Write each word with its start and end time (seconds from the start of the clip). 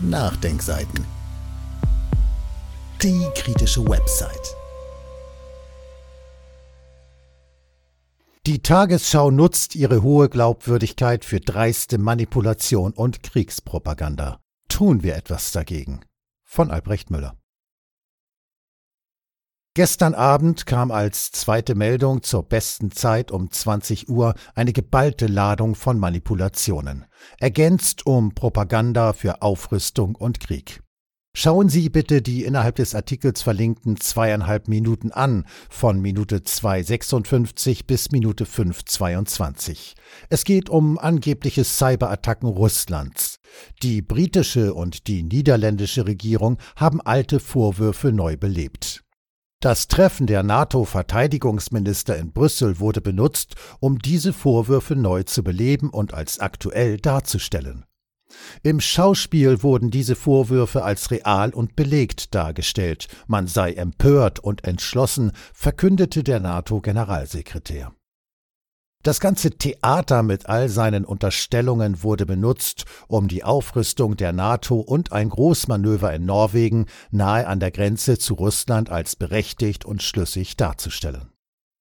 Nachdenkseiten. 0.00 1.04
Die 3.02 3.26
kritische 3.34 3.84
Website. 3.84 4.54
Die 8.46 8.62
Tagesschau 8.62 9.32
nutzt 9.32 9.74
ihre 9.74 10.04
hohe 10.04 10.28
Glaubwürdigkeit 10.28 11.24
für 11.24 11.40
dreiste 11.40 11.98
Manipulation 11.98 12.92
und 12.92 13.24
Kriegspropaganda. 13.24 14.38
Tun 14.68 15.02
wir 15.02 15.16
etwas 15.16 15.50
dagegen. 15.50 16.00
Von 16.44 16.70
Albrecht 16.70 17.10
Müller. 17.10 17.36
Gestern 19.78 20.14
Abend 20.14 20.66
kam 20.66 20.90
als 20.90 21.30
zweite 21.30 21.76
Meldung 21.76 22.24
zur 22.24 22.42
besten 22.42 22.90
Zeit 22.90 23.30
um 23.30 23.48
20 23.48 24.08
Uhr 24.08 24.34
eine 24.56 24.72
geballte 24.72 25.28
Ladung 25.28 25.76
von 25.76 26.00
Manipulationen, 26.00 27.06
ergänzt 27.38 28.04
um 28.04 28.34
Propaganda 28.34 29.12
für 29.12 29.40
Aufrüstung 29.40 30.16
und 30.16 30.40
Krieg. 30.40 30.82
Schauen 31.32 31.68
Sie 31.68 31.90
bitte 31.90 32.22
die 32.22 32.42
innerhalb 32.42 32.74
des 32.74 32.96
Artikels 32.96 33.40
verlinkten 33.42 34.00
zweieinhalb 34.00 34.66
Minuten 34.66 35.12
an, 35.12 35.44
von 35.70 36.00
Minute 36.00 36.38
2,56 36.38 37.86
bis 37.86 38.10
Minute 38.10 38.46
5,22. 38.46 39.94
Es 40.28 40.42
geht 40.42 40.70
um 40.70 40.98
angebliche 40.98 41.62
Cyberattacken 41.62 42.48
Russlands. 42.48 43.38
Die 43.84 44.02
britische 44.02 44.74
und 44.74 45.06
die 45.06 45.22
niederländische 45.22 46.04
Regierung 46.04 46.58
haben 46.74 47.00
alte 47.00 47.38
Vorwürfe 47.38 48.10
neu 48.10 48.36
belebt. 48.36 49.04
Das 49.60 49.88
Treffen 49.88 50.28
der 50.28 50.44
NATO-Verteidigungsminister 50.44 52.16
in 52.16 52.30
Brüssel 52.30 52.78
wurde 52.78 53.00
benutzt, 53.00 53.56
um 53.80 53.98
diese 53.98 54.32
Vorwürfe 54.32 54.94
neu 54.94 55.24
zu 55.24 55.42
beleben 55.42 55.90
und 55.90 56.14
als 56.14 56.38
aktuell 56.38 56.98
darzustellen. 56.98 57.84
Im 58.62 58.78
Schauspiel 58.78 59.64
wurden 59.64 59.90
diese 59.90 60.14
Vorwürfe 60.14 60.84
als 60.84 61.10
real 61.10 61.50
und 61.50 61.74
belegt 61.74 62.36
dargestellt, 62.36 63.08
man 63.26 63.48
sei 63.48 63.72
empört 63.72 64.38
und 64.38 64.62
entschlossen, 64.62 65.32
verkündete 65.52 66.22
der 66.22 66.38
NATO-Generalsekretär. 66.38 67.92
Das 69.04 69.20
ganze 69.20 69.52
Theater 69.52 70.24
mit 70.24 70.48
all 70.48 70.68
seinen 70.68 71.04
Unterstellungen 71.04 72.02
wurde 72.02 72.26
benutzt, 72.26 72.84
um 73.06 73.28
die 73.28 73.44
Aufrüstung 73.44 74.16
der 74.16 74.32
NATO 74.32 74.80
und 74.80 75.12
ein 75.12 75.28
Großmanöver 75.28 76.12
in 76.12 76.26
Norwegen 76.26 76.86
nahe 77.10 77.46
an 77.46 77.60
der 77.60 77.70
Grenze 77.70 78.18
zu 78.18 78.34
Russland 78.34 78.90
als 78.90 79.14
berechtigt 79.14 79.84
und 79.84 80.02
schlüssig 80.02 80.56
darzustellen. 80.56 81.30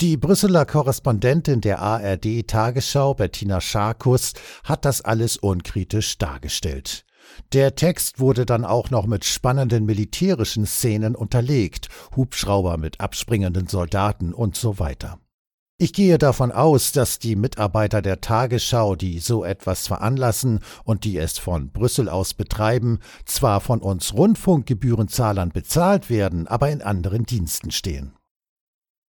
Die 0.00 0.16
Brüsseler 0.16 0.64
Korrespondentin 0.64 1.60
der 1.60 1.80
ARD 1.80 2.46
Tagesschau, 2.46 3.14
Bettina 3.14 3.60
Scharkus, 3.60 4.32
hat 4.64 4.84
das 4.84 5.02
alles 5.02 5.36
unkritisch 5.36 6.16
dargestellt. 6.16 7.04
Der 7.52 7.74
Text 7.74 8.18
wurde 8.20 8.46
dann 8.46 8.64
auch 8.64 8.90
noch 8.90 9.06
mit 9.06 9.24
spannenden 9.24 9.84
militärischen 9.84 10.64
Szenen 10.64 11.16
unterlegt, 11.16 11.88
Hubschrauber 12.16 12.76
mit 12.78 13.00
abspringenden 13.00 13.66
Soldaten 13.66 14.32
und 14.32 14.56
so 14.56 14.78
weiter. 14.78 15.18
Ich 15.82 15.94
gehe 15.94 16.18
davon 16.18 16.52
aus, 16.52 16.92
dass 16.92 17.18
die 17.18 17.36
Mitarbeiter 17.36 18.02
der 18.02 18.20
Tagesschau, 18.20 18.96
die 18.96 19.18
so 19.18 19.44
etwas 19.44 19.86
veranlassen 19.86 20.60
und 20.84 21.04
die 21.04 21.16
es 21.16 21.38
von 21.38 21.70
Brüssel 21.70 22.10
aus 22.10 22.34
betreiben, 22.34 22.98
zwar 23.24 23.62
von 23.62 23.80
uns 23.80 24.12
Rundfunkgebührenzahlern 24.12 25.48
bezahlt 25.48 26.10
werden, 26.10 26.46
aber 26.46 26.68
in 26.68 26.82
anderen 26.82 27.24
Diensten 27.24 27.70
stehen. 27.70 28.14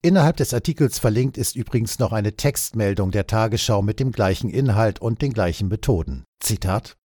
Innerhalb 0.00 0.38
des 0.38 0.54
Artikels 0.54 0.98
verlinkt 0.98 1.36
ist 1.36 1.54
übrigens 1.54 1.98
noch 1.98 2.12
eine 2.12 2.34
Textmeldung 2.34 3.10
der 3.10 3.26
Tagesschau 3.26 3.82
mit 3.82 4.00
dem 4.00 4.10
gleichen 4.10 4.48
Inhalt 4.48 5.02
und 5.02 5.20
den 5.20 5.34
gleichen 5.34 5.68
Methoden. 5.68 6.24
Zitat 6.40 6.96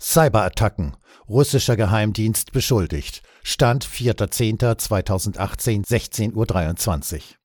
Cyberattacken. 0.00 0.96
Russischer 1.28 1.74
Geheimdienst 1.74 2.52
beschuldigt. 2.52 3.22
Stand 3.42 3.84
4.10.2018, 3.84 5.84
16.23 5.84 7.16
Uhr. 7.16 7.37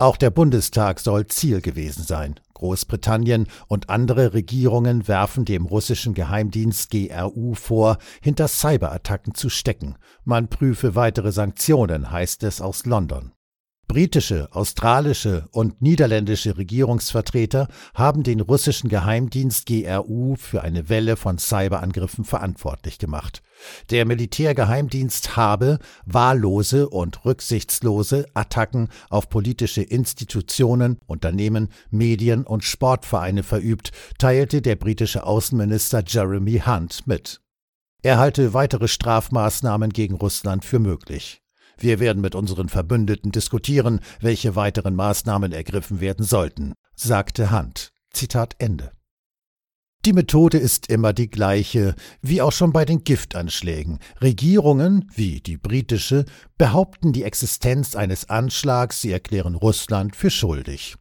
Auch 0.00 0.16
der 0.16 0.30
Bundestag 0.30 0.98
soll 0.98 1.26
Ziel 1.26 1.60
gewesen 1.60 2.04
sein. 2.04 2.40
Großbritannien 2.54 3.46
und 3.68 3.90
andere 3.90 4.32
Regierungen 4.32 5.06
werfen 5.08 5.44
dem 5.44 5.66
russischen 5.66 6.14
Geheimdienst 6.14 6.90
GRU 6.90 7.52
vor, 7.52 7.98
hinter 8.22 8.48
Cyberattacken 8.48 9.34
zu 9.34 9.50
stecken. 9.50 9.96
Man 10.24 10.48
prüfe 10.48 10.94
weitere 10.94 11.32
Sanktionen, 11.32 12.10
heißt 12.10 12.44
es 12.44 12.62
aus 12.62 12.86
London. 12.86 13.32
Britische, 13.90 14.46
australische 14.52 15.48
und 15.50 15.82
niederländische 15.82 16.56
Regierungsvertreter 16.56 17.66
haben 17.92 18.22
den 18.22 18.38
russischen 18.38 18.88
Geheimdienst 18.88 19.66
GRU 19.66 20.36
für 20.36 20.62
eine 20.62 20.88
Welle 20.88 21.16
von 21.16 21.38
Cyberangriffen 21.38 22.24
verantwortlich 22.24 23.00
gemacht. 23.00 23.42
Der 23.90 24.06
Militärgeheimdienst 24.06 25.36
habe 25.36 25.80
wahllose 26.06 26.88
und 26.88 27.24
rücksichtslose 27.24 28.26
Attacken 28.32 28.90
auf 29.08 29.28
politische 29.28 29.82
Institutionen, 29.82 31.00
Unternehmen, 31.08 31.66
Medien 31.90 32.44
und 32.44 32.62
Sportvereine 32.62 33.42
verübt, 33.42 33.90
teilte 34.18 34.62
der 34.62 34.76
britische 34.76 35.26
Außenminister 35.26 36.04
Jeremy 36.06 36.62
Hunt 36.64 37.08
mit. 37.08 37.40
Er 38.04 38.18
halte 38.18 38.54
weitere 38.54 38.86
Strafmaßnahmen 38.86 39.90
gegen 39.90 40.14
Russland 40.14 40.64
für 40.64 40.78
möglich. 40.78 41.39
Wir 41.80 41.98
werden 41.98 42.20
mit 42.20 42.34
unseren 42.34 42.68
Verbündeten 42.68 43.32
diskutieren, 43.32 44.00
welche 44.20 44.54
weiteren 44.54 44.94
Maßnahmen 44.94 45.52
ergriffen 45.52 46.00
werden 46.00 46.24
sollten, 46.24 46.74
sagte 46.94 47.50
Hunt. 47.50 47.90
Zitat 48.12 48.54
Ende. 48.58 48.92
Die 50.04 50.12
Methode 50.12 50.58
ist 50.58 50.88
immer 50.88 51.12
die 51.12 51.30
gleiche, 51.30 51.94
wie 52.22 52.42
auch 52.42 52.52
schon 52.52 52.72
bei 52.72 52.84
den 52.84 53.04
Giftanschlägen. 53.04 53.98
Regierungen, 54.20 55.10
wie 55.14 55.40
die 55.40 55.56
britische, 55.56 56.24
behaupten 56.58 57.12
die 57.12 57.22
Existenz 57.22 57.96
eines 57.96 58.28
Anschlags, 58.28 59.00
sie 59.00 59.12
erklären 59.12 59.54
Russland 59.54 60.16
für 60.16 60.30
schuldig. 60.30 60.96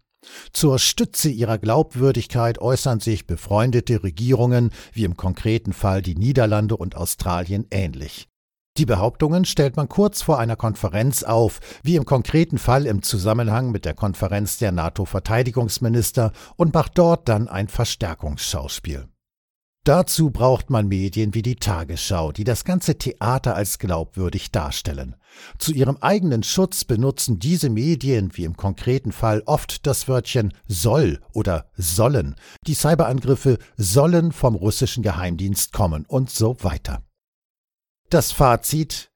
Zur 0.53 0.79
Stütze 0.79 1.29
ihrer 1.29 1.57
Glaubwürdigkeit 1.57 2.59
äußern 2.59 2.99
sich 2.99 3.25
befreundete 3.25 4.03
Regierungen, 4.03 4.71
wie 4.93 5.05
im 5.05 5.17
konkreten 5.17 5.73
Fall 5.73 6.01
die 6.01 6.15
Niederlande 6.15 6.75
und 6.75 6.95
Australien, 6.95 7.67
ähnlich. 7.71 8.28
Die 8.79 8.85
Behauptungen 8.85 9.43
stellt 9.43 9.75
man 9.75 9.89
kurz 9.89 10.21
vor 10.21 10.39
einer 10.39 10.55
Konferenz 10.55 11.23
auf, 11.23 11.59
wie 11.83 11.97
im 11.97 12.05
konkreten 12.05 12.57
Fall 12.57 12.85
im 12.85 13.01
Zusammenhang 13.01 13.71
mit 13.71 13.83
der 13.83 13.93
Konferenz 13.93 14.57
der 14.57 14.71
NATO-Verteidigungsminister 14.71 16.31
und 16.55 16.73
macht 16.73 16.97
dort 16.97 17.27
dann 17.27 17.49
ein 17.49 17.67
Verstärkungsschauspiel. 17.67 19.09
Dazu 19.83 20.29
braucht 20.29 20.69
man 20.69 20.87
Medien 20.87 21.33
wie 21.33 21.41
die 21.41 21.57
Tagesschau, 21.57 22.31
die 22.31 22.45
das 22.45 22.63
ganze 22.63 22.97
Theater 22.97 23.53
als 23.53 23.79
glaubwürdig 23.79 24.49
darstellen. 24.53 25.17
Zu 25.57 25.73
ihrem 25.73 25.97
eigenen 25.97 26.43
Schutz 26.43 26.85
benutzen 26.85 27.37
diese 27.37 27.69
Medien, 27.69 28.29
wie 28.37 28.45
im 28.45 28.55
konkreten 28.55 29.11
Fall, 29.11 29.43
oft 29.45 29.87
das 29.87 30.07
Wörtchen 30.07 30.53
soll 30.69 31.19
oder 31.33 31.65
sollen. 31.75 32.35
Die 32.65 32.75
Cyberangriffe 32.75 33.57
sollen 33.75 34.31
vom 34.31 34.55
russischen 34.55 35.03
Geheimdienst 35.03 35.73
kommen 35.73 36.05
und 36.05 36.29
so 36.29 36.55
weiter. 36.61 37.03
Das 38.09 38.31
Fazit 38.31 39.09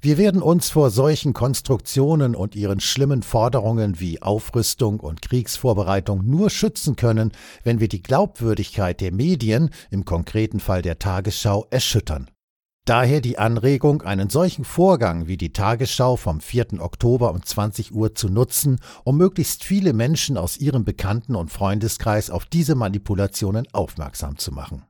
wir 0.00 0.18
werden 0.18 0.42
uns 0.42 0.70
vor 0.70 0.90
solchen 0.90 1.32
Konstruktionen 1.32 2.34
und 2.34 2.54
ihren 2.56 2.80
schlimmen 2.80 3.22
Forderungen 3.22 4.00
wie 4.00 4.20
Aufrüstung 4.20 5.00
und 5.00 5.22
Kriegsvorbereitung 5.22 6.26
nur 6.26 6.50
schützen 6.50 6.96
können, 6.96 7.32
wenn 7.62 7.80
wir 7.80 7.88
die 7.88 8.02
Glaubwürdigkeit 8.02 9.00
der 9.00 9.12
Medien, 9.12 9.70
im 9.90 10.04
konkreten 10.04 10.60
Fall 10.60 10.82
der 10.82 10.98
Tagesschau, 10.98 11.66
erschüttern. 11.70 12.28
Daher 12.86 13.20
die 13.20 13.38
Anregung, 13.38 14.02
einen 14.02 14.30
solchen 14.30 14.64
Vorgang 14.64 15.28
wie 15.28 15.36
die 15.36 15.52
Tagesschau 15.52 16.16
vom 16.16 16.40
4. 16.40 16.80
Oktober 16.80 17.30
um 17.30 17.42
20 17.42 17.94
Uhr 17.94 18.14
zu 18.14 18.28
nutzen, 18.28 18.80
um 19.04 19.16
möglichst 19.16 19.64
viele 19.64 19.92
Menschen 19.92 20.36
aus 20.36 20.56
ihrem 20.56 20.84
Bekannten- 20.84 21.36
und 21.36 21.52
Freundeskreis 21.52 22.30
auf 22.30 22.46
diese 22.46 22.74
Manipulationen 22.74 23.68
aufmerksam 23.72 24.38
zu 24.38 24.50
machen. 24.50 24.89